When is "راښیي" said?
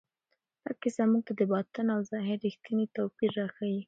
3.39-3.77